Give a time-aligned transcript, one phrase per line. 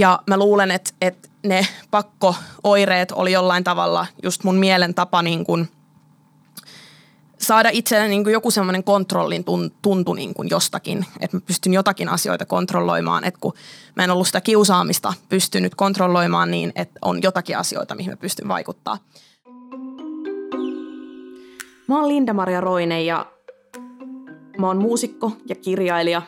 [0.00, 5.44] Ja mä luulen, että, että ne pakkooireet oli jollain tavalla just mun mielen tapa niin
[5.44, 5.68] kuin
[7.38, 9.44] saada itselle niin joku semmoinen kontrollin
[9.82, 13.52] tuntu niin kuin jostakin, että mä pystyn jotakin asioita kontrolloimaan, että kun
[13.96, 18.48] mä en ollut sitä kiusaamista pystynyt kontrolloimaan niin, että on jotakin asioita, mihin mä pystyn
[18.48, 18.98] vaikuttaa.
[21.88, 23.26] Mä oon Linda-Maria Roine ja
[24.58, 26.22] mä oon muusikko ja kirjailija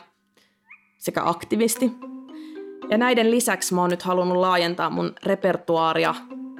[0.97, 1.91] sekä aktivisti–
[2.89, 6.15] ja näiden lisäksi mä oon nyt halunnut laajentaa mun repertuaaria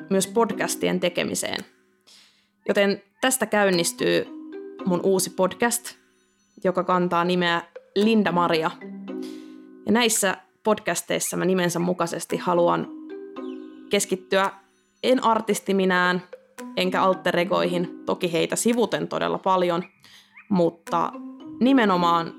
[0.10, 1.60] myös podcastien tekemiseen.
[2.68, 4.26] Joten tästä käynnistyy
[4.86, 5.96] mun uusi podcast,
[6.64, 7.62] joka kantaa nimeä
[7.96, 8.72] Linda Maria.
[9.86, 12.88] Ja näissä podcasteissa mä nimensä mukaisesti haluan
[13.90, 14.52] keskittyä
[15.04, 16.22] en artistiminään
[16.78, 19.84] enkä alteregoihin, toki heitä sivuten todella paljon,
[20.50, 21.12] mutta
[21.60, 22.34] nimenomaan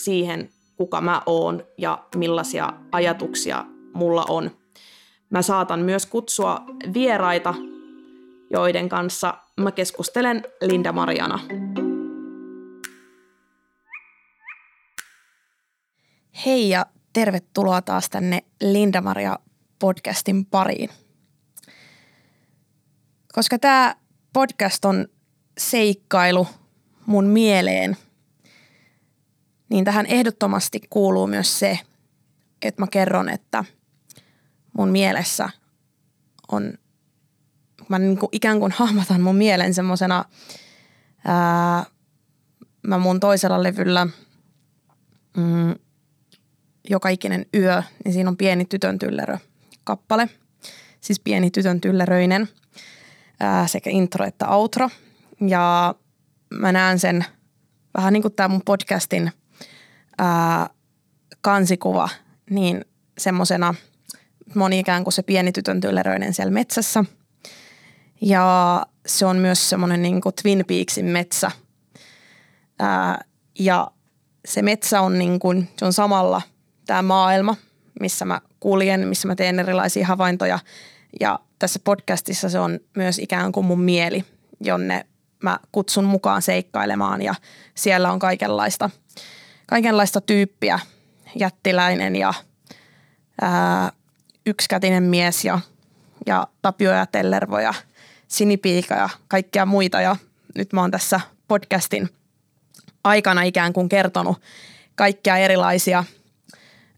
[0.00, 0.50] siihen,
[0.80, 4.50] kuka mä oon ja millaisia ajatuksia mulla on.
[5.30, 7.54] Mä saatan myös kutsua vieraita,
[8.50, 11.38] joiden kanssa mä keskustelen Linda Mariana.
[16.46, 19.38] Hei ja tervetuloa taas tänne Linda Maria
[19.78, 20.90] podcastin pariin.
[23.32, 23.96] Koska tämä
[24.32, 25.06] podcast on
[25.58, 26.46] seikkailu
[27.06, 27.96] mun mieleen–
[29.70, 31.78] niin tähän ehdottomasti kuuluu myös se,
[32.62, 33.64] että mä kerron, että
[34.72, 35.50] mun mielessä
[36.52, 36.72] on,
[37.88, 40.24] mä niin kuin ikään kuin hahmotan mun mielen semmoisena,
[42.82, 44.06] mä mun toisella levyllä
[45.36, 45.74] mm,
[46.90, 49.38] joka ikinen yö, niin siinä on pieni tytön tyllerö
[49.84, 50.28] kappale,
[51.00, 52.48] siis pieni tytön tylleröinen
[53.40, 54.90] ää, sekä intro että outro.
[55.48, 55.94] Ja
[56.50, 57.24] mä näen sen
[57.94, 59.32] vähän niin kuin tämä mun podcastin
[60.20, 60.70] ää,
[61.40, 62.08] kansikuva,
[62.50, 62.84] niin
[63.18, 63.74] semmoisena
[64.54, 67.04] moni ikään kuin se pieni tytön tylleröinen siellä metsässä.
[68.20, 71.50] Ja se on myös semmoinen niin kuin Twin Peaksin metsä.
[72.78, 73.24] Ää,
[73.58, 73.90] ja
[74.44, 76.42] se metsä on, niin kuin, se on samalla
[76.86, 77.56] tämä maailma,
[78.00, 80.58] missä mä kuljen, missä mä teen erilaisia havaintoja.
[81.20, 84.24] Ja tässä podcastissa se on myös ikään kuin mun mieli,
[84.60, 85.06] jonne
[85.42, 87.34] mä kutsun mukaan seikkailemaan ja
[87.74, 88.90] siellä on kaikenlaista–
[89.70, 90.78] kaikenlaista tyyppiä,
[91.34, 92.34] jättiläinen ja
[93.40, 93.92] ää,
[94.46, 95.60] yksikätinen mies ja,
[96.26, 97.74] ja Tapio ja Tellervo ja
[98.28, 100.00] Sinipiika ja kaikkia muita.
[100.00, 100.16] Ja
[100.54, 102.08] nyt mä oon tässä podcastin
[103.04, 104.40] aikana ikään kuin kertonut
[104.94, 106.04] kaikkia erilaisia,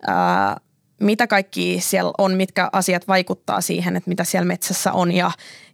[0.06, 0.56] ää,
[1.00, 5.12] mitä kaikki siellä on, mitkä asiat vaikuttaa siihen, että mitä siellä metsässä on.
[5.12, 5.30] Ja,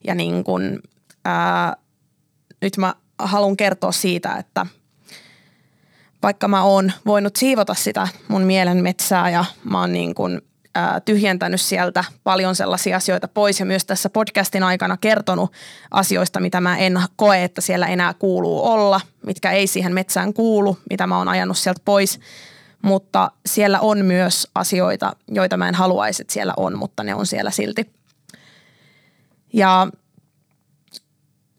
[0.07, 0.81] ja niin kuin,
[1.25, 1.77] ää,
[2.63, 4.67] nyt mä haluan kertoa siitä, että–
[6.23, 10.41] vaikka mä oon voinut siivota sitä mun mielen metsää ja mä oon niin kuin,
[11.05, 15.53] tyhjentänyt sieltä paljon sellaisia asioita pois ja myös tässä podcastin aikana kertonut
[15.91, 20.79] asioista, mitä mä en koe, että siellä enää kuuluu olla, mitkä ei siihen metsään kuulu,
[20.91, 22.21] mitä mä oon ajanut sieltä pois.
[22.83, 27.27] Mutta siellä on myös asioita, joita mä en haluaisi, että siellä on, mutta ne on
[27.27, 27.91] siellä silti.
[29.53, 29.89] Ja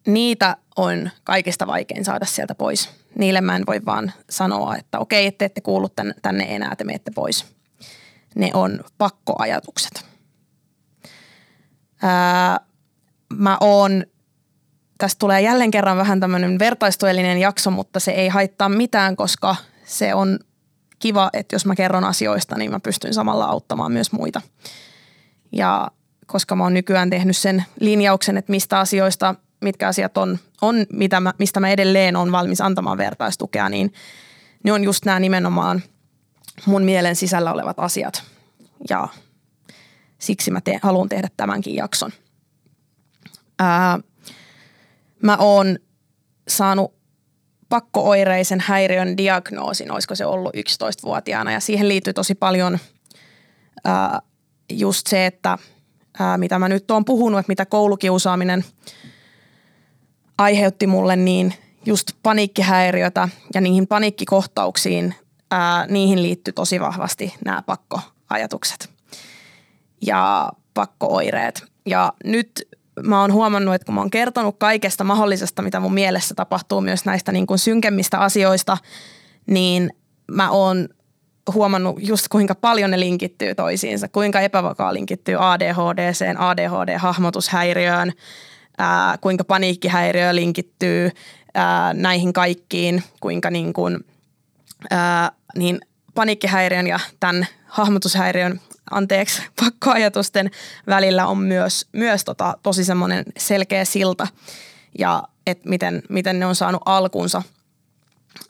[0.07, 5.25] niitä on kaikista vaikein saada sieltä pois niille mä en voi vaan sanoa, että okei,
[5.25, 5.89] että ette kuulu
[6.21, 7.45] tänne enää, te menette pois.
[8.35, 10.05] Ne on pakkoajatukset.
[12.01, 12.59] Ää,
[13.33, 14.03] mä oon,
[14.97, 20.13] tästä tulee jälleen kerran vähän tämmöinen vertaistuellinen jakso, mutta se ei haittaa mitään, koska se
[20.13, 20.39] on
[20.99, 24.41] kiva, että jos mä kerron asioista, niin mä pystyn samalla auttamaan myös muita.
[25.51, 25.91] Ja
[26.25, 31.19] koska mä oon nykyään tehnyt sen linjauksen, että mistä asioista– mitkä asiat on, on mitä
[31.19, 33.93] mä, mistä mä edelleen on valmis antamaan vertaistukea, niin
[34.63, 35.83] ne on just nämä nimenomaan
[36.65, 38.23] mun mielen sisällä olevat asiat.
[38.89, 39.07] Ja
[40.19, 42.11] siksi mä te, haluan tehdä tämänkin jakson.
[43.59, 43.99] Ää,
[45.23, 45.79] mä oon
[46.47, 46.93] saanut
[47.69, 51.51] pakkooireisen häiriön diagnoosin, olisiko se ollut 11-vuotiaana.
[51.51, 52.79] Ja siihen liittyy tosi paljon
[53.85, 54.21] ää,
[54.69, 55.57] just se, että
[56.19, 58.65] ää, mitä mä nyt oon puhunut, että mitä koulukiusaaminen–
[60.39, 61.53] aiheutti mulle niin
[61.85, 65.15] just paniikkihäiriötä ja niihin paniikkikohtauksiin,
[65.51, 68.89] ää, niihin liittyi tosi vahvasti nämä pakkoajatukset
[70.01, 71.63] ja pakkooireet.
[71.85, 72.67] Ja nyt
[73.03, 77.05] mä oon huomannut, että kun mä oon kertonut kaikesta mahdollisesta, mitä mun mielessä tapahtuu myös
[77.05, 78.77] näistä niin kuin synkemmistä asioista,
[79.45, 79.89] niin
[80.31, 80.89] mä oon
[81.53, 88.13] huomannut just kuinka paljon ne linkittyy toisiinsa, kuinka epävakaa linkittyy ADHD, ADHD-hahmotushäiriöön,
[88.79, 91.11] ää, kuinka paniikkihäiriö linkittyy
[91.53, 94.05] ää, näihin kaikkiin, kuinka niin kuin,
[94.89, 95.81] ää, niin
[96.15, 98.61] paniikkihäiriön ja tämän hahmotushäiriön
[98.91, 100.51] anteeksi, pakkoajatusten
[100.87, 104.27] välillä on myös, myös tota, tosi semmoinen selkeä silta
[104.99, 107.41] ja että miten, miten ne on saanut alkunsa.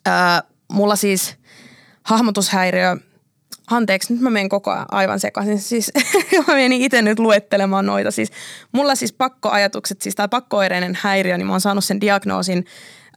[0.07, 0.13] Öö,
[0.71, 1.35] mulla siis
[2.03, 2.97] hahmotushäiriö,
[3.71, 5.59] anteeksi, nyt mä menen koko ajan aivan sekaisin.
[5.59, 5.91] Siis
[6.47, 8.11] mä menin itse nyt luettelemaan noita.
[8.11, 8.31] Siis,
[8.71, 12.65] mulla siis pakkoajatukset, siis tämä pakkoireinen häiriö, niin mä oon saanut sen diagnoosin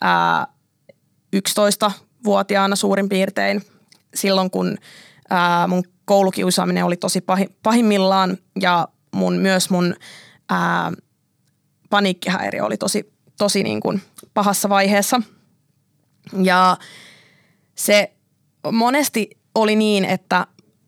[0.01, 0.47] ää,
[1.37, 3.63] 11-vuotiaana suurin piirtein
[4.15, 4.79] silloin, kun
[5.31, 9.95] ää, mun koulukiusaaminen oli tosi pahi, pahimmillaan ja mun, myös mun
[10.51, 10.93] ää,
[11.91, 14.03] paniikkihäiriö oli tosi, tosi niin kuin
[14.35, 15.23] pahassa vaiheessa.
[16.43, 16.77] Ja
[17.75, 18.13] se
[18.73, 20.47] monesti oli niin, että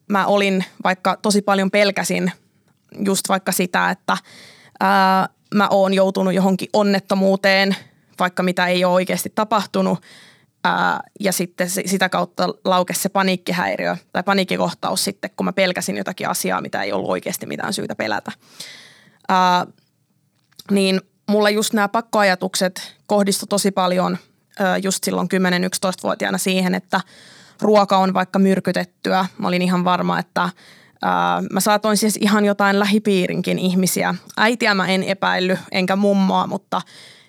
[0.08, 2.32] mä olin vaikka tosi paljon pelkäsin
[3.05, 4.16] just vaikka sitä, että
[4.81, 7.76] ää, mä oon joutunut johonkin onnettomuuteen,
[8.19, 9.99] vaikka mitä ei ole oikeasti tapahtunut.
[10.64, 16.28] Ää, ja sitten sitä kautta laukesi se paniikkihäiriö tai paniikkikohtaus sitten, kun mä pelkäsin jotakin
[16.28, 18.32] asiaa, mitä ei ollut oikeasti mitään syytä pelätä.
[19.28, 19.66] Ää,
[20.70, 24.19] niin mulla just nämä pakkoajatukset kohdistu tosi paljon
[24.58, 27.00] ää, just silloin 10-11-vuotiaana siihen, että
[27.64, 29.26] ruoka on vaikka myrkytettyä.
[29.38, 30.49] Mä olin ihan varma, että
[31.02, 34.14] ää, mä saatoin siis ihan jotain lähipiirinkin ihmisiä.
[34.37, 36.82] Äitiä mä en epäilly, enkä mummoa, mutta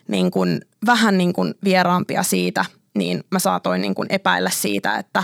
[0.07, 2.65] niin kuin, vähän niin kuin vieraampia siitä–
[2.95, 5.23] niin mä saatoin niin kuin epäillä siitä, että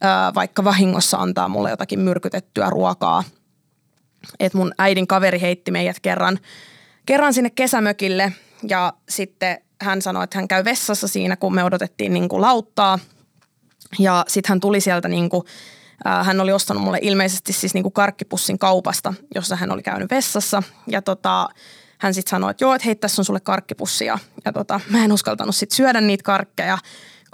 [0.00, 3.24] ää, vaikka vahingossa antaa mulle jotakin myrkytettyä ruokaa.
[4.40, 6.38] Et mun äidin kaveri heitti meidät kerran,
[7.06, 8.32] kerran sinne kesämökille
[8.68, 12.98] ja sitten hän sanoi, että hän käy vessassa siinä, kun me odotettiin niin kuin lauttaa.
[13.98, 15.42] Ja sitten hän tuli sieltä niin kuin,
[16.22, 20.62] hän oli ostanut mulle ilmeisesti siis niin kuin karkkipussin kaupasta, jossa hän oli käynyt vessassa.
[20.86, 21.48] Ja tota,
[21.98, 24.18] hän sitten sanoi, että joo, että hei, tässä on sulle karkkipussia.
[24.44, 26.78] Ja tota, mä en uskaltanut sitten syödä niitä karkkeja,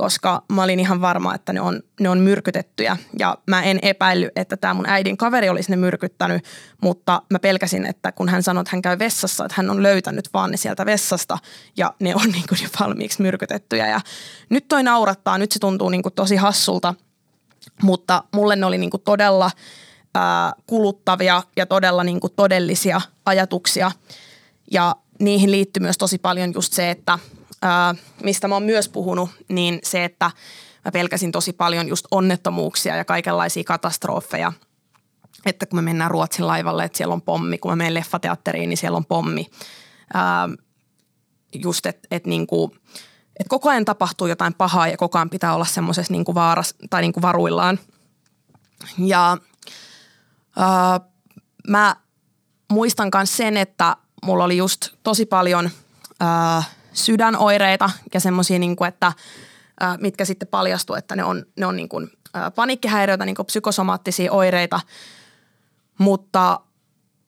[0.01, 2.97] koska mä olin ihan varma, että ne on, ne on myrkytettyjä.
[3.19, 6.45] Ja mä en epäily, että tämä mun äidin kaveri olisi ne myrkyttänyt,
[6.83, 10.29] mutta mä pelkäsin, että kun hän sanoi, että hän käy vessassa, että hän on löytänyt
[10.35, 11.39] vaan ne sieltä vessasta
[11.77, 13.89] ja ne on niin kuin jo valmiiksi myrkytettyjä.
[13.89, 14.01] Ja
[14.51, 16.95] nyt toi naurattaa, nyt se tuntuu niin kuin tosi hassulta,
[17.83, 19.51] mutta mulle ne oli niin kuin todella
[20.15, 23.91] ää, kuluttavia ja todella niin kuin todellisia ajatuksia–
[24.71, 27.19] ja niihin liittyy myös tosi paljon just se, että
[27.63, 30.31] ää, mistä mä oon myös puhunut, niin se, että
[30.85, 34.53] mä pelkäsin tosi paljon just onnettomuuksia ja kaikenlaisia katastrofeja.
[35.47, 37.59] Että kun me mennään Ruotsin laivalle, että siellä on pommi.
[37.59, 39.47] Kun mä menen leffateatteriin, niin siellä on pommi.
[40.15, 40.49] Ää,
[41.55, 42.77] just, että et niinku,
[43.41, 47.03] et koko ajan tapahtuu jotain pahaa ja koko ajan pitää olla semmoisessa niinku vaaras tai
[47.03, 47.79] niinku varuillaan.
[48.99, 49.37] Ja
[50.57, 51.01] ää,
[51.69, 51.97] mä
[52.73, 55.71] muistan myös sen, että– mulla oli just tosi paljon
[56.21, 59.13] ää, sydänoireita ja semmoisia, niin että
[60.01, 62.11] mitkä sitten paljastui, että ne on, ne on niin kuin,
[62.55, 64.81] paniikkihäiriöitä, niin kuin psykosomaattisia oireita,
[65.99, 66.61] mutta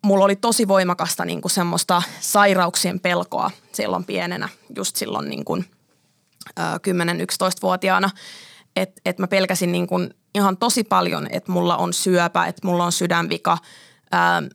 [0.05, 5.65] mulla oli tosi voimakasta niin kuin semmoista sairauksien pelkoa silloin pienenä, just silloin niin kuin,
[6.57, 8.11] ää, 10-11-vuotiaana,
[8.77, 12.85] että et mä pelkäsin niin kuin ihan tosi paljon, että mulla on syöpä, että mulla
[12.85, 13.59] on sydänvika–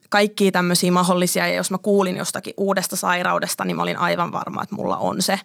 [0.09, 4.63] kaikkia tämmöisiä mahdollisia ja jos mä kuulin jostakin uudesta sairaudesta, niin mä olin aivan varma,
[4.63, 5.39] että mulla on se.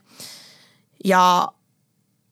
[1.04, 1.48] Ja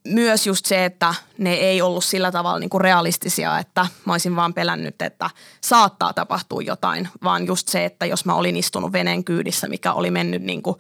[0.09, 4.37] myös just se, että ne ei ollut sillä tavalla niin kuin realistisia, että mä olisin
[4.37, 5.31] vaan pelännyt, että
[5.61, 10.11] saattaa tapahtua jotain, vaan just se, että jos mä olin istunut veneen kyydissä, mikä oli
[10.11, 10.77] mennyt niin kuin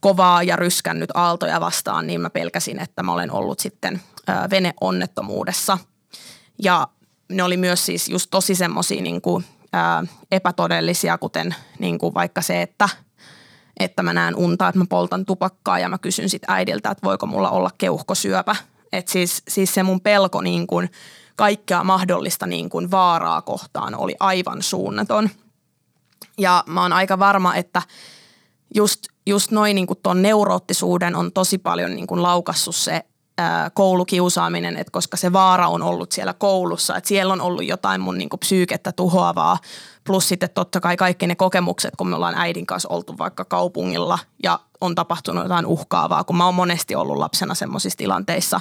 [0.00, 4.02] kovaa ja ryskännyt aaltoja vastaan, niin mä pelkäsin, että mä olen ollut sitten
[4.50, 5.78] veneonnettomuudessa.
[6.62, 6.88] Ja
[7.28, 12.42] ne oli myös siis just tosi semmoisia niin kuin ää, epätodellisia, kuten niin kuin vaikka
[12.42, 12.88] se, että,
[13.80, 17.26] että mä näen unta, että mä poltan tupakkaa ja mä kysyn sit äidiltä, että voiko
[17.26, 18.56] mulla olla keuhkosyöpä.
[18.92, 20.90] Et siis, siis se mun pelko niin kuin
[21.36, 25.30] kaikkea mahdollista niin kuin vaaraa kohtaan oli aivan suunnaton.
[26.38, 27.82] Ja mä oon aika varma, että
[28.74, 33.04] just, just noin niin kuin neuroottisuuden on tosi paljon niin kuin laukassut se
[33.74, 38.18] koulukiusaaminen, että koska se vaara on ollut siellä koulussa, että siellä on ollut jotain mun
[38.18, 39.58] niin psyykettä tuhoavaa,
[40.04, 44.18] plus sitten totta kai kaikki ne kokemukset, kun me ollaan äidin kanssa oltu vaikka kaupungilla
[44.42, 48.60] ja on tapahtunut jotain uhkaavaa, kun mä oon monesti ollut lapsena semmoisissa tilanteissa,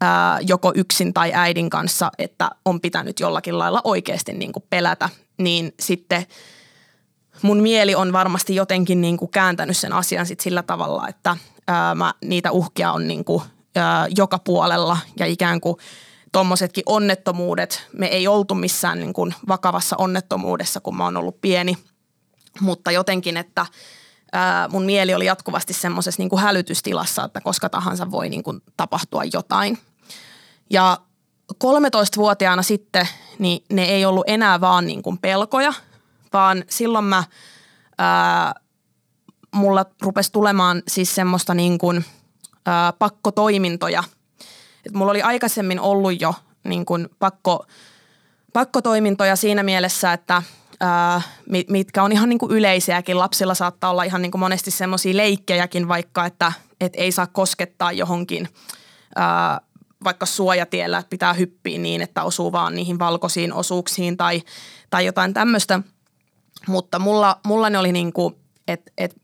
[0.00, 5.08] ää, joko yksin tai äidin kanssa, että on pitänyt jollakin lailla oikeasti niin kuin pelätä,
[5.38, 6.26] niin sitten
[7.42, 11.36] mun mieli on varmasti jotenkin niin kuin kääntänyt sen asian sit sillä tavalla, että
[11.68, 13.42] ää, mä, niitä uhkia on niin kuin
[14.16, 15.76] joka puolella ja ikään kuin
[16.32, 21.76] tuommoisetkin onnettomuudet, me ei oltu missään niin kuin vakavassa onnettomuudessa, kun mä oon ollut pieni,
[22.60, 23.66] mutta jotenkin, että
[24.68, 29.22] mun mieli oli jatkuvasti semmoisessa niin kuin hälytystilassa, että koska tahansa voi niin kuin tapahtua
[29.32, 29.78] jotain.
[30.70, 30.98] Ja
[31.64, 33.08] 13-vuotiaana sitten,
[33.38, 35.72] niin ne ei ollut enää vaan niin kuin pelkoja,
[36.32, 37.24] vaan silloin mä,
[37.98, 38.54] ää,
[39.54, 42.04] mulla rupesi tulemaan siis semmoista niin kuin,
[42.98, 44.04] pakkotoimintoja.
[44.86, 46.34] Et mulla oli aikaisemmin ollut jo
[46.64, 47.66] niin kuin pakko,
[48.52, 50.42] pakkotoimintoja siinä mielessä, että
[50.80, 51.22] ää,
[51.68, 53.18] mitkä on ihan niin kuin yleisiäkin.
[53.18, 57.92] Lapsilla saattaa olla ihan niin kuin monesti semmoisia leikkejäkin vaikka, että et ei saa koskettaa
[57.92, 58.48] johonkin
[59.16, 59.60] ää,
[60.04, 64.42] vaikka suojatiellä, että pitää hyppiä niin, että osuu vaan niihin valkoisiin osuuksiin tai,
[64.90, 65.80] tai jotain tämmöistä.
[66.66, 68.36] Mutta mulla, mulla ne oli niin kuin,
[68.68, 69.16] että et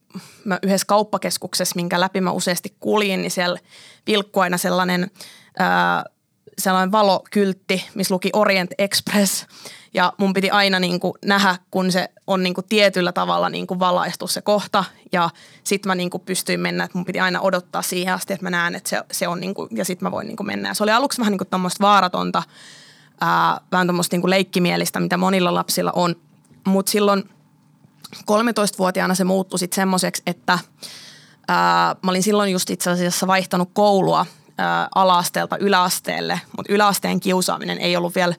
[0.44, 3.58] mä yhdessä kauppakeskuksessa, minkä läpi mä useasti kuljin, niin siellä
[4.06, 5.10] vilkkui aina sellainen,
[5.58, 6.04] ää,
[6.58, 9.46] sellainen valokyltti, missä luki Orient Express.
[9.94, 13.66] Ja mun piti aina niin kuin nähdä, kun se on niin kuin tietyllä tavalla niin
[13.66, 14.84] kuin valaistu se kohta.
[15.12, 15.30] Ja
[15.64, 18.50] sitten mä niin kuin pystyin mennä, että mun piti aina odottaa siihen asti, että mä
[18.50, 20.68] näen, että se, se on niin kuin, ja sitten mä voin niin kuin mennä.
[20.68, 22.42] Ja se oli aluksi vähän niin kuin vaaratonta,
[23.20, 26.16] ää, vähän tämmöistä niin kuin leikkimielistä, mitä monilla lapsilla on.
[26.66, 27.24] Mutta silloin
[28.14, 30.58] 13-vuotiaana se muuttui sitten semmoiseksi, että
[31.48, 34.26] ää, mä olin silloin just itse asiassa vaihtanut koulua
[34.58, 34.88] ää,
[35.60, 38.34] yläasteelle, mutta yläasteen kiusaaminen ei ollut vielä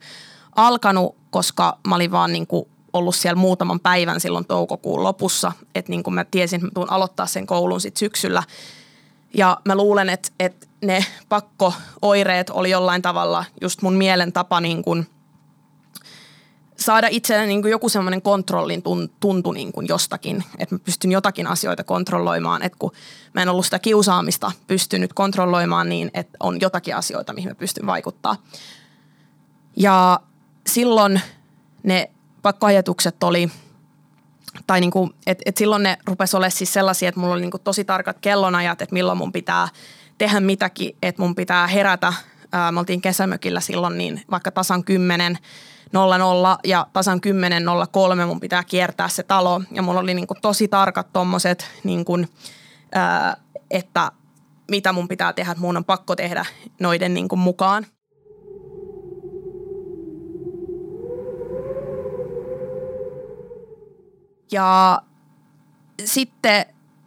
[0.56, 5.90] alkanut, koska mä olin vaan niin kuin ollut siellä muutaman päivän silloin toukokuun lopussa, että
[5.90, 8.44] niin kuin mä tiesin, että mä tuun aloittaa sen koulun sitten syksyllä.
[9.34, 14.84] Ja mä luulen, että, että ne pakkooireet oli jollain tavalla just mun mielen tapa niin
[14.84, 15.08] kuin
[16.88, 18.84] saada itselleni niin kuin joku semmoinen kontrollin
[19.20, 22.92] tuntu niin kuin jostakin, että mä pystyn jotakin asioita kontrolloimaan, että kun
[23.34, 27.86] mä en ollut sitä kiusaamista pystynyt kontrolloimaan niin, että on jotakin asioita, mihin mä pystyn
[27.86, 28.36] vaikuttaa.
[29.76, 30.20] Ja
[30.68, 31.22] silloin
[31.84, 33.52] ne pakkoajatukset oli,
[34.68, 37.52] tai niin kuin, et, et silloin ne rupesi olemaan siis sellaisia, että mulla oli niin
[37.52, 39.68] kuin tosi tarkat kellonajat, että milloin mun pitää
[40.18, 42.14] tehdä mitäkin, että mun pitää herätä.
[42.72, 45.38] Me oltiin kesämökillä silloin, niin vaikka tasan 10
[45.94, 47.20] 00 ja tasan
[48.20, 49.62] 10.03 mun pitää kiertää se talo.
[49.72, 52.30] Ja mulla oli niin kuin tosi tarkat tommoset, niin kuin,
[52.92, 53.38] ää,
[53.72, 54.12] että
[54.72, 56.46] mitä mun pitää tehdä, että mun on pakko tehdä
[56.80, 57.86] noiden niin kuin mukaan.
[64.52, 65.02] Ja
[66.06, 66.66] sitten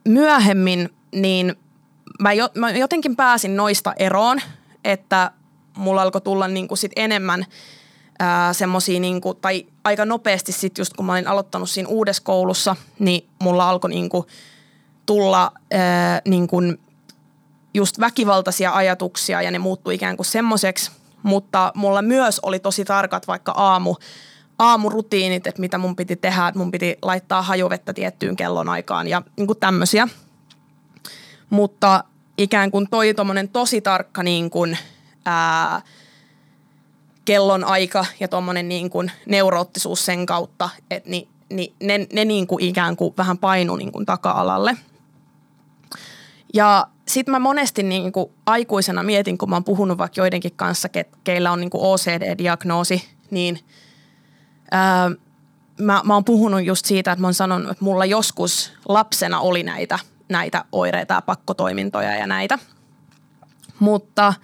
[0.09, 1.57] myöhemmin niin
[2.21, 4.41] mä, jo, mä jotenkin pääsin noista eroon,
[4.85, 5.31] että
[5.77, 7.47] mulla alkoi tulla niin kuin sit enemmän
[8.53, 12.77] semmoisia, niin kuin, tai aika nopeasti sitten just kun mä olin aloittanut siinä uudessa koulussa,
[12.99, 14.27] niin mulla alkoi niin kuin,
[15.07, 16.81] tulla ää, niin kuin,
[17.75, 20.91] just väkivaltaisia ajatuksia ja ne muuttui ikään kuin semmoiseksi,
[21.23, 23.95] mutta mulla myös oli tosi tarkat vaikka aamu,
[24.59, 29.47] aamurutiinit, että mitä mun piti tehdä, että mun piti laittaa hajuvettä tiettyyn kellonaikaan ja niin
[29.47, 30.09] kuin tämmöisiä.
[31.51, 32.05] Mutta
[32.39, 33.15] ikään kuin toi
[33.53, 34.79] tosi tarkka niin kuin,
[35.25, 35.83] ää,
[37.31, 42.47] kellon aika ja tuommoinen niin kuin neuroottisuus sen kautta, että ni, ni, ne, ne niin
[42.47, 44.77] kuin ikään kuin vähän painu niin kuin taka-alalle.
[46.55, 50.89] Ja sitten mä monesti niin kuin aikuisena mietin, kun mä oon puhunut vaikka joidenkin kanssa,
[50.89, 53.61] ke, keillä on niin kuin OCD-diagnoosi, niin
[54.71, 55.11] ää,
[55.81, 59.63] mä, mä oon puhunut just siitä, että mä oon sanonut, että mulla joskus lapsena oli
[59.63, 62.59] näitä, näitä oireita ja pakkotoimintoja ja näitä.
[63.79, 64.35] Mutta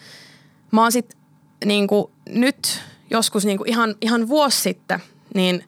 [0.71, 1.15] mä oon sitten
[1.64, 5.02] niin kuin nyt joskus niin kuin ihan, ihan vuosi sitten,
[5.34, 5.64] niin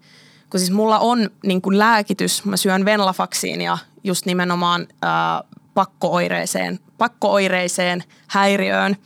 [0.50, 6.78] kun siis mulla on niin kuin lääkitys, mä syön venlafaksiin ja just nimenomaan ää, pakkooireiseen,
[6.98, 8.96] pakkooireiseen häiriöön,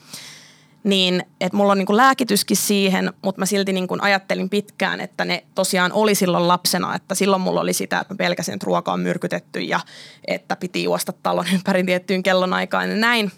[0.84, 5.00] niin että mulla on niin kuin lääkityskin siihen, mutta mä silti niin kuin ajattelin pitkään,
[5.00, 8.66] että ne tosiaan oli silloin lapsena, että silloin mulla oli sitä, että mä pelkäsin, että
[8.66, 9.80] ruoka on myrkytetty ja
[10.26, 13.32] että piti juosta talon ympäri tiettyyn kellonaikaan ja näin.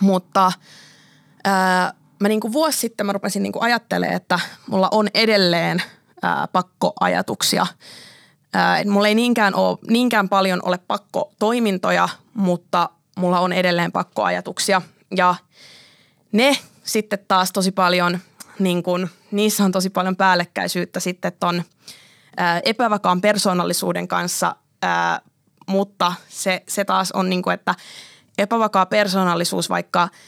[0.00, 0.52] Mutta
[1.44, 5.82] ää, mä niin kuin vuosi sitten mä rupesin niin kuin ajattelemaan, että mulla on edelleen
[6.22, 7.66] ää, pakkoajatuksia.
[8.52, 14.82] Ää, mulla ei niinkään, ole, niinkään paljon ole pakkotoimintoja, mutta mulla on edelleen pakkoajatuksia.
[15.16, 15.34] Ja
[16.32, 18.18] ne sitten taas tosi paljon,
[18.58, 21.62] niin kuin, niissä on tosi paljon päällekkäisyyttä sitten ton
[22.36, 25.20] ää, epävakaan persoonallisuuden kanssa, ää,
[25.66, 27.74] mutta se, se taas on niin kuin, että
[28.38, 30.08] epävakaa persoonallisuus vaikka–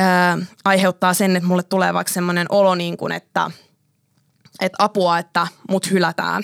[0.00, 3.50] ää, aiheuttaa sen, että mulle tulee vaikka semmoinen olo niin kuin, että,
[4.60, 6.42] että apua, että mut hylätään.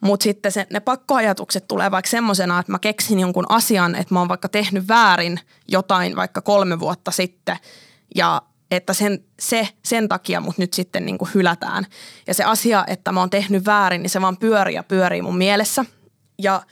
[0.00, 4.18] Mutta sitten se, ne pakkoajatukset tulee vaikka semmoisena, että mä keksin jonkun asian, että mä
[4.18, 7.56] oon vaikka tehnyt väärin jotain vaikka kolme vuotta sitten
[8.14, 11.86] ja että sen, se, sen takia mut nyt sitten niin kuin hylätään.
[12.26, 15.36] Ja se asia, että mä oon tehnyt väärin, niin se vaan pyörii ja pyörii mun
[15.36, 15.84] mielessä.
[16.38, 16.62] Ja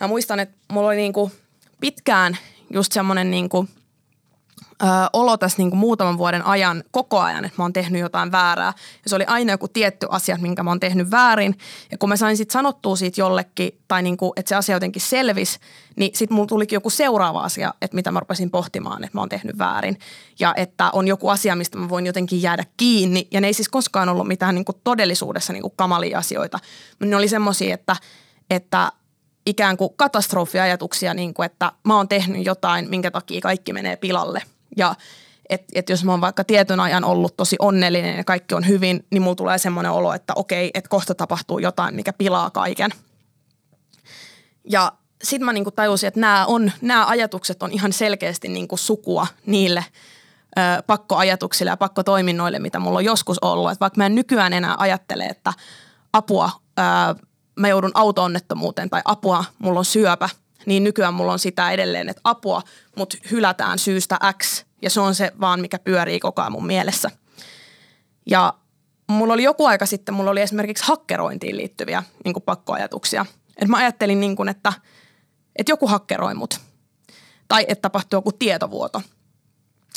[0.00, 1.32] mä muistan, että mulla oli niin kuin
[1.80, 2.38] pitkään
[2.70, 3.68] just semmoinen niin kuin–
[4.82, 8.32] ö, olo tässä niin kuin muutaman vuoden ajan koko ajan, että mä oon tehnyt jotain
[8.32, 8.72] väärää.
[9.04, 11.58] Ja se oli aina joku tietty asia, minkä mä oon tehnyt väärin.
[11.90, 15.02] Ja kun mä sain sitten sanottua siitä jollekin, tai niin kuin, että se asia jotenkin
[15.02, 15.58] selvisi,
[15.96, 19.28] niin sitten mulla tulikin joku seuraava asia, että mitä mä rupesin pohtimaan, että mä oon
[19.28, 19.98] tehnyt väärin.
[20.40, 23.28] Ja että on joku asia, mistä mä voin jotenkin jäädä kiinni.
[23.30, 26.58] Ja ne ei siis koskaan ollut mitään niin kuin todellisuudessa niin kuin kamalia asioita.
[27.00, 27.96] Ne oli semmoisia, että,
[28.50, 28.92] että
[29.46, 34.42] ikään kuin katastrofiajatuksia, niin kuin, että mä oon tehnyt jotain, minkä takia kaikki menee pilalle.
[34.76, 34.94] Ja
[35.48, 39.06] että et jos mä oon vaikka tietyn ajan ollut tosi onnellinen ja kaikki on hyvin,
[39.10, 42.90] niin mulla tulee semmoinen olo, että okei, että kohta tapahtuu jotain, mikä pilaa kaiken.
[44.70, 49.26] Ja sitten mä niinku tajusin, että nämä, on, nämä ajatukset on ihan selkeästi niinku sukua
[49.46, 49.84] niille
[50.58, 53.70] ö, pakkoajatuksille ja pakkotoiminnoille, mitä mulla on joskus ollut.
[53.70, 55.52] Et vaikka mä en nykyään enää ajattele, että
[56.12, 56.82] apua, ö,
[57.56, 60.28] mä joudun auto-onnettomuuteen tai apua, mulla on syöpä,
[60.66, 62.62] niin nykyään mulla on sitä edelleen, että apua,
[62.96, 67.10] mut hylätään syystä X ja se on se vaan, mikä pyörii koko ajan mun mielessä.
[68.26, 68.54] Ja
[69.06, 73.26] mulla oli joku aika sitten, mulla oli esimerkiksi hakkerointiin liittyviä niin kuin pakkoajatuksia.
[73.56, 74.72] Et mä ajattelin, niin kuin, että,
[75.56, 76.60] että joku hakkeroi mut
[77.48, 79.02] tai että tapahtuu joku tietovuoto.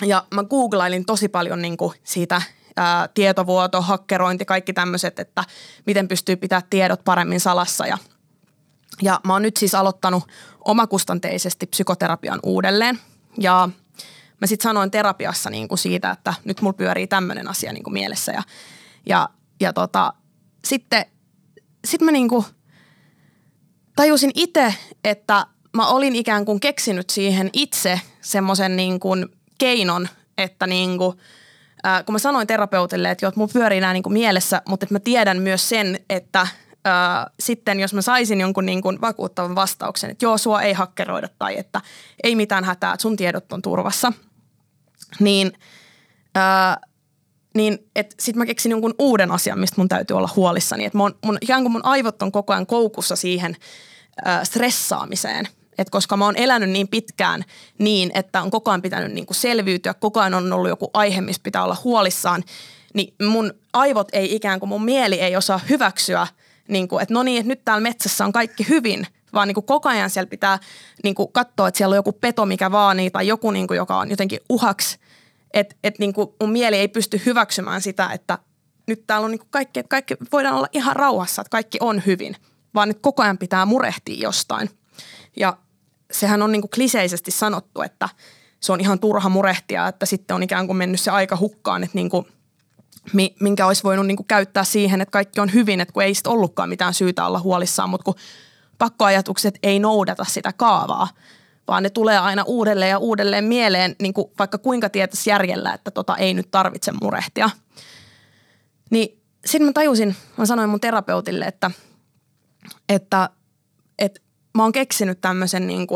[0.01, 2.41] Ja mä googlailin tosi paljon niin kuin siitä
[2.75, 5.43] ää, tietovuoto, hakkerointi, kaikki tämmöiset, että
[5.85, 7.87] miten pystyy pitää tiedot paremmin salassa.
[7.87, 7.97] Ja,
[9.01, 10.23] ja mä oon nyt siis aloittanut
[10.65, 12.99] omakustanteisesti psykoterapian uudelleen.
[13.37, 13.69] Ja
[14.41, 17.93] mä sitten sanoin terapiassa niin kuin siitä, että nyt mulla pyörii tämmöinen asia niin kuin
[17.93, 18.31] mielessä.
[18.31, 18.43] Ja,
[19.05, 19.29] ja,
[19.59, 20.13] ja tota,
[20.65, 21.05] sitten
[21.85, 22.45] sit mä niin kuin
[23.95, 29.25] tajusin itse, että mä olin ikään kuin keksinyt siihen itse semmoisen niin kuin
[29.57, 31.17] keinon, että niin kuin,
[31.83, 34.83] ää, kun mä sanoin terapeutille, että joo, että mulla pyörii nämä niin kuin mielessä, mutta
[34.83, 36.47] että mä tiedän myös sen, että
[36.85, 41.29] ää, sitten jos mä saisin jonkun niin kuin vakuuttavan vastauksen, että joo, sua ei hakkeroida
[41.39, 41.81] tai että
[42.23, 44.13] ei mitään hätää, että sun tiedot on turvassa,
[45.19, 45.53] niin,
[47.55, 47.79] niin
[48.19, 50.85] sitten mä keksin jonkun uuden asian, mistä mun täytyy olla huolissani.
[50.85, 53.55] Että mun, mun, ikään kuin mun aivot on koko ajan koukussa siihen
[54.25, 55.47] ää, stressaamiseen.
[55.77, 57.43] Et koska mä oon elänyt niin pitkään
[57.77, 61.21] niin, että on koko ajan pitänyt niin kuin selviytyä, koko ajan on ollut joku aihe,
[61.21, 62.43] missä pitää olla huolissaan,
[62.93, 66.27] niin mun aivot ei ikään kuin, mun mieli ei osaa hyväksyä,
[66.67, 69.65] niin kuin, että no niin, että nyt täällä metsässä on kaikki hyvin, vaan niin kuin
[69.65, 70.59] koko ajan siellä pitää
[71.03, 73.97] niin kuin katsoa, että siellä on joku peto, mikä vaanii tai joku, niin kuin, joka
[73.97, 74.97] on jotenkin uhaksi.
[75.53, 78.37] Että et niin kuin mun mieli ei pysty hyväksymään sitä, että
[78.87, 82.03] nyt täällä on niin kuin kaikki, että kaikki voidaan olla ihan rauhassa, että kaikki on
[82.05, 82.35] hyvin,
[82.75, 84.69] vaan nyt koko ajan pitää murehtia jostain.
[85.37, 85.57] Ja
[86.11, 88.09] sehän on niin kuin kliseisesti sanottu, että
[88.59, 91.97] se on ihan turha murehtia, että sitten on ikään kuin mennyt se aika hukkaan, että
[91.97, 92.27] niin kuin,
[93.39, 96.31] minkä olisi voinut niin kuin käyttää siihen, että kaikki on hyvin, että kun ei sitten
[96.31, 98.15] ollutkaan mitään syytä olla huolissaan, mutta kun
[98.77, 101.07] pakkoajatukset ei noudata sitä kaavaa,
[101.67, 105.91] vaan ne tulee aina uudelleen ja uudelleen mieleen, niin kuin vaikka kuinka tietäisi järjellä, että
[105.91, 107.49] tota ei nyt tarvitse murehtia.
[108.89, 111.71] Niin sitten mä tajusin, mä sanoin mun terapeutille, että,
[112.89, 113.29] että,
[113.99, 114.21] että
[114.53, 115.87] mä oon keksinyt tämmöisen niin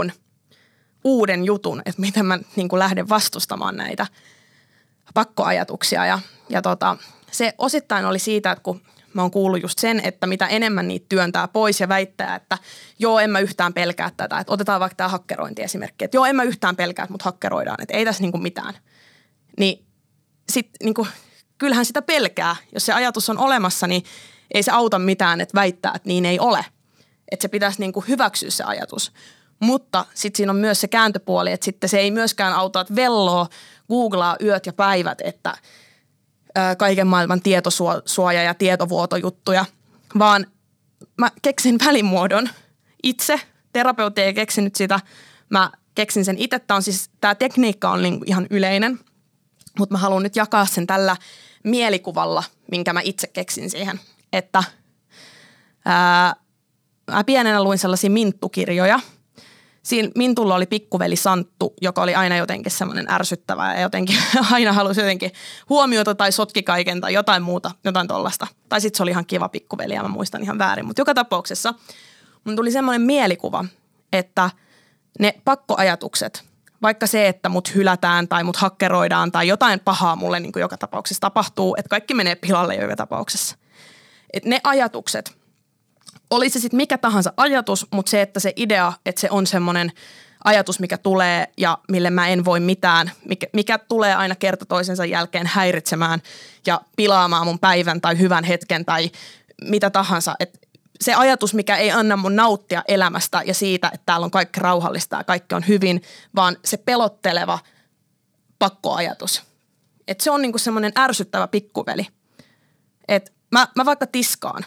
[1.03, 4.07] uuden jutun, että miten mä niin kuin lähden vastustamaan näitä
[5.13, 6.05] pakkoajatuksia.
[6.05, 6.19] Ja,
[6.49, 6.97] ja tota,
[7.31, 8.81] se osittain oli siitä, että kun
[9.13, 12.57] mä oon kuullut just sen, että mitä enemmän niitä työntää pois ja väittää, että
[12.99, 14.39] joo, en mä yhtään pelkää tätä.
[14.39, 17.97] Että otetaan vaikka tämä hakkerointiesimerkki, että joo, en mä yhtään pelkää, että mut hakkeroidaan, että
[17.97, 18.73] ei tässä niinku mitään.
[19.59, 19.85] Niin
[20.51, 21.07] sit niinku,
[21.57, 22.55] kyllähän sitä pelkää.
[22.73, 24.03] Jos se ajatus on olemassa, niin
[24.53, 26.65] ei se auta mitään, että väittää, että niin ei ole.
[27.31, 29.11] Että se pitäisi niinku hyväksyä se ajatus.
[29.59, 33.47] Mutta sitten siinä on myös se kääntöpuoli, että sitten se ei myöskään auta, että velloo,
[33.89, 35.53] googlaa yöt ja päivät, että–
[36.77, 39.65] kaiken maailman tietosuoja- ja tietovuotojuttuja,
[40.19, 40.47] vaan
[41.17, 42.49] mä keksin välimuodon
[43.03, 43.39] itse.
[43.73, 44.99] Terapeutti ei keksinyt sitä,
[45.49, 46.59] mä keksin sen itse.
[46.59, 48.99] Tämä, siis, tekniikka on niin ihan yleinen,
[49.79, 51.17] mutta mä haluan nyt jakaa sen tällä
[51.63, 53.99] mielikuvalla, minkä mä itse keksin siihen.
[54.33, 54.63] Että
[55.85, 56.35] ää,
[57.11, 58.99] mä pienenä luin sellaisia minttukirjoja–
[59.89, 64.17] siinä Mintulla oli pikkuveli Santtu, joka oli aina jotenkin semmoinen ärsyttävä ja jotenkin
[64.51, 65.31] aina halusi jotenkin
[65.69, 68.47] huomiota tai sotki kaiken tai jotain muuta, jotain tollasta.
[68.69, 70.85] Tai sitten se oli ihan kiva pikkuveli ja mä muistan ihan väärin.
[70.85, 71.73] Mutta joka tapauksessa
[72.43, 73.65] mun tuli semmoinen mielikuva,
[74.13, 74.49] että
[75.19, 76.43] ne pakkoajatukset,
[76.81, 80.77] vaikka se, että mut hylätään tai mut hakkeroidaan tai jotain pahaa mulle niin kuin joka
[80.77, 83.55] tapauksessa tapahtuu, että kaikki menee pilalle joka tapauksessa.
[84.33, 85.38] Et ne ajatukset,
[86.29, 89.91] oli se sitten mikä tahansa ajatus, mutta se, että se idea, että se on semmoinen
[90.43, 95.05] ajatus, mikä tulee ja mille mä en voi mitään, mikä, mikä tulee aina kerta toisensa
[95.05, 96.21] jälkeen häiritsemään
[96.65, 99.11] ja pilaamaan mun päivän tai hyvän hetken tai
[99.61, 100.35] mitä tahansa.
[100.39, 100.69] Et
[101.01, 105.17] se ajatus, mikä ei anna mun nauttia elämästä ja siitä, että täällä on kaikki rauhallista
[105.17, 106.01] ja kaikki on hyvin,
[106.35, 107.59] vaan se pelotteleva
[108.59, 109.43] pakkoajatus.
[110.07, 112.07] Että se on niinku semmoinen ärsyttävä pikkuveli.
[113.07, 114.65] Että mä, mä vaikka tiskaan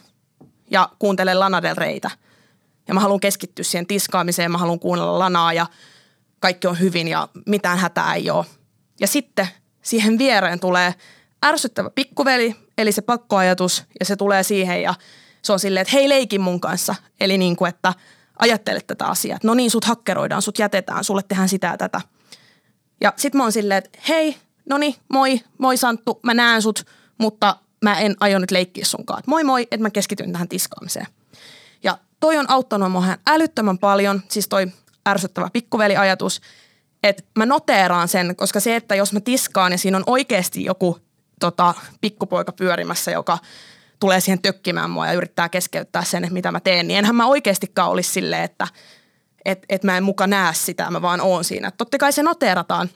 [0.72, 2.10] ja kuuntelen Lana Del Reitä
[2.88, 5.66] ja mä haluan keskittyä siihen tiskaamiseen, mä haluan kuunnella Lanaa ja
[6.40, 8.46] kaikki on hyvin ja mitään hätää ei ole.
[9.00, 9.48] Ja sitten
[9.82, 10.94] siihen viereen tulee
[11.44, 14.94] ärsyttävä pikkuveli, eli se pakkoajatus ja se tulee siihen ja
[15.42, 16.94] se on silleen, että hei leikin mun kanssa.
[17.20, 17.94] Eli niin kuin, että
[18.38, 19.38] ajattelet tätä asiaa.
[19.42, 22.00] No niin, sut hakkeroidaan, sut jätetään, sulle tehdään sitä ja tätä.
[23.00, 24.36] Ja sit mä oon silleen, että hei,
[24.68, 26.86] no niin, moi, moi Santtu, mä näen sut,
[27.18, 29.22] mutta mä en aio nyt leikkiä sunkaan.
[29.26, 31.06] Moi moi, että mä keskityn tähän tiskaamiseen.
[31.82, 34.66] Ja toi on auttanut mua älyttömän paljon, siis toi
[35.08, 36.40] ärsyttävä pikkuveli-ajatus,
[37.02, 40.98] että mä noteeraan sen, koska se, että jos mä tiskaan ja siinä on oikeasti joku
[41.40, 43.38] tota, pikkupoika pyörimässä, joka
[44.00, 47.26] tulee siihen tökkimään mua ja yrittää keskeyttää sen, että mitä mä teen, niin enhän mä
[47.26, 48.68] oikeastikaan olisi silleen, että
[49.44, 51.70] et, et mä en muka näe sitä, mä vaan oon siinä.
[51.70, 52.88] Totta kai se noteerataan,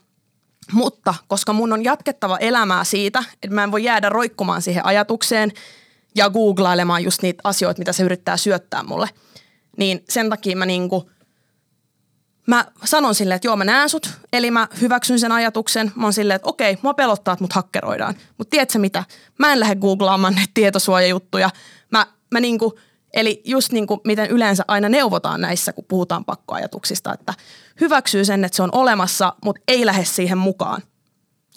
[0.71, 5.51] mutta koska mun on jatkettava elämää siitä, että mä en voi jäädä roikkumaan siihen ajatukseen
[6.15, 9.09] ja googlailemaan just niitä asioita, mitä se yrittää syöttää mulle,
[9.77, 11.09] niin sen takia mä niinku–
[12.47, 15.91] mä sanon silleen, että joo mä näen sut, eli mä hyväksyn sen ajatuksen.
[15.95, 18.15] Mä oon silleen, että okei, mua pelottaa, että mut hakkeroidaan.
[18.37, 19.03] Mutta tiedätkö mitä?
[19.39, 21.49] Mä en lähde googlaamaan näitä tietosuojajuttuja.
[21.91, 22.79] Mä, mä niinku,
[23.13, 27.33] eli just niin kuin miten yleensä aina neuvotaan näissä, kun puhutaan pakkoajatuksista, että
[27.81, 30.81] hyväksyy sen, että se on olemassa, mutta ei lähde siihen mukaan.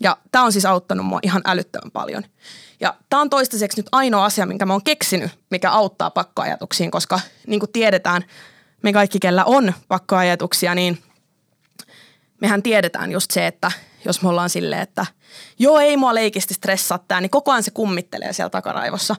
[0.01, 2.23] Ja tämä on siis auttanut mua ihan älyttömän paljon.
[2.81, 7.21] Ja tämä on toistaiseksi nyt ainoa asia, minkä mä oon keksinyt, mikä auttaa pakkoajatuksiin, koska
[7.47, 8.25] niin kuin tiedetään–
[8.83, 11.03] me kaikki, kellä on pakkoajatuksia, niin
[12.41, 13.73] mehän tiedetään just se, että
[14.05, 15.07] jos me ollaan silleen, että
[15.59, 19.17] joo ei mua leikisti stressaa tää, niin koko ajan se kummittelee siellä takaraivossa.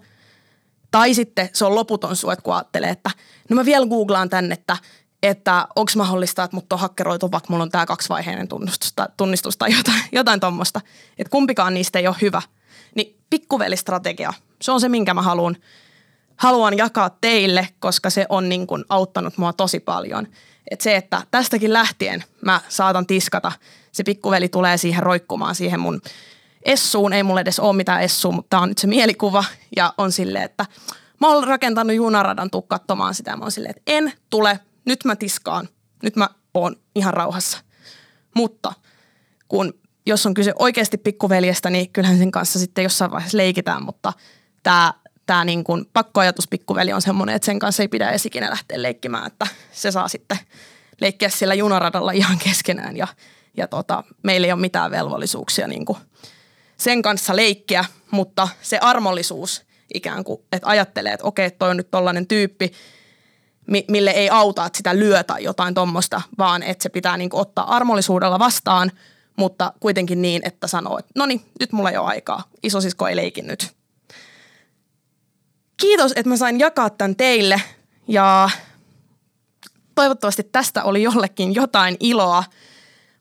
[0.92, 3.12] Tai sitten se on loputon suet, kun ajattelee, että
[3.50, 4.78] no mä vielä googlaan tänne, että,
[5.24, 9.74] että onko mahdollista, että mut on hakkeroitu, vaikka mulla on tämä kaksivaiheinen tunnistus, tunnistus tai
[9.78, 10.82] jotain, jotain tuommoista.
[11.18, 12.42] Että kumpikaan niistä ei ole hyvä.
[12.96, 15.58] Niin pikkuvelistrategia, se on se, minkä mä haluan
[16.42, 20.28] haluan jakaa teille, koska se on niin kuin auttanut mua tosi paljon.
[20.72, 23.52] Et se, että tästäkin lähtien mä saatan tiskata,
[23.92, 26.02] se pikkuveli tulee siihen roikkumaan siihen mun
[26.64, 27.14] essuun.
[27.14, 29.44] Ei mulle edes ole mitään essua, mutta tämä on nyt se mielikuva.
[29.76, 30.66] Ja on silleen, että
[31.22, 33.36] mä oon rakentanut junaradan, tuu katsomaan sitä.
[33.36, 35.70] Mä oon silleen, että en tule, nyt mä tiskaan.
[36.04, 37.58] Nyt mä oon ihan rauhassa.
[38.36, 38.74] Mutta
[39.48, 39.74] kun
[40.06, 44.14] jos on kyse oikeasti pikkuveljestä, niin kyllähän sen kanssa sitten jossain vaiheessa leikitään, mutta
[44.64, 44.94] tämä
[45.26, 48.82] tämä niin kuin pakkoajatus pikkuveli on semmoinen, että sen kanssa ei pidä edes ikinä lähteä
[48.82, 50.38] leikkimään, että se saa sitten
[51.02, 53.08] leikkiä sillä junaradalla ihan keskenään ja,
[53.58, 55.98] ja tota, meillä ei ole mitään velvollisuuksia niin kuin
[56.82, 61.92] sen kanssa leikkiä, mutta se armollisuus ikään kuin, että ajattelee, että okei, toi on nyt
[61.92, 62.72] tollainen tyyppi,
[63.88, 67.42] mille ei auta, että sitä lyö tai jotain tuommoista, vaan että se pitää niin kuin
[67.42, 68.92] ottaa armollisuudella vastaan,
[69.36, 73.16] mutta kuitenkin niin, että sanoo, että no niin, nyt mulla ei ole aikaa, isosisko ei
[73.16, 73.76] leikin nyt
[75.82, 77.62] kiitos, että mä sain jakaa tämän teille
[78.08, 78.50] ja
[79.96, 82.44] toivottavasti tästä oli jollekin jotain iloa.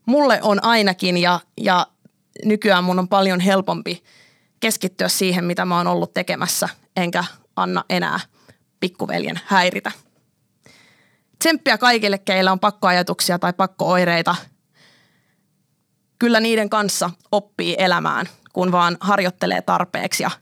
[0.07, 1.87] Mulle on ainakin ja, ja
[2.45, 4.03] nykyään mun on paljon helpompi
[4.61, 7.25] keskittyä siihen, mitä mä oon ollut tekemässä, enkä
[7.57, 8.21] anna enää
[8.81, 9.93] pikkuveljen häiritä.
[11.39, 14.37] Tsemppiä kaikille, keillä on pakkoajatuksia tai pakkooireita.
[16.19, 20.31] Kyllä niiden kanssa oppii elämään, kun vaan harjoittelee tarpeeksi ja–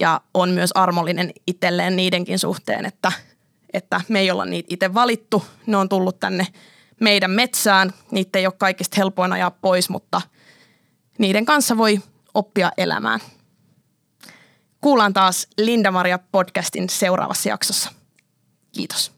[0.00, 3.12] ja on myös armollinen itselleen niidenkin suhteen, että,
[3.72, 5.44] että me ei olla niitä itse valittu.
[5.66, 6.46] Ne on tullut tänne
[7.00, 7.92] meidän metsään.
[8.10, 10.20] Niitä ei ole kaikista helpoin ajaa pois, mutta
[11.18, 12.00] niiden kanssa voi
[12.34, 13.20] oppia elämään.
[14.80, 17.92] Kuullaan taas Linda Maria podcastin seuraavassa jaksossa.
[18.72, 19.12] Kiitos.